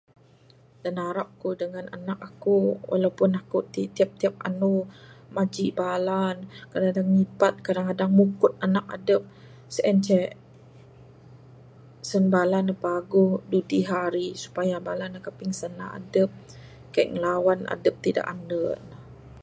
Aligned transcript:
Da 0.83 0.89
narap 0.97 1.29
ku 1.41 1.49
dengan 1.61 1.85
anak 1.97 2.19
aku 2.29 2.57
walaupun 2.89 3.29
aku 3.41 3.57
ti 3.73 3.81
tiap 3.95 4.09
tiap 4.21 4.35
anu 4.47 4.73
maji 5.35 5.65
bala 5.79 6.21
nuh 6.39 6.49
kadang 6.71 6.85
kadang 6.89 7.07
nyipat 7.17 7.53
kadang 7.65 8.11
mukut 8.19 8.53
anak 8.65 8.85
adup, 8.95 9.21
sien 9.75 9.97
ceh 10.05 10.25
sen 12.09 12.23
bala 12.35 12.57
nuh 12.67 12.79
paguh 12.85 13.31
dudi 13.51 13.79
hari 13.91 14.27
supaya 14.43 14.75
bala 14.87 15.05
nuh 15.09 15.23
kaping 15.27 15.53
sanda 15.59 15.85
adup, 15.99 16.29
kaii 16.93 17.09
ngilawan 17.11 17.59
adup 17.73 17.95
ti 18.03 18.09
da 18.17 18.23
ande 18.33 18.61
nuh 18.89 18.99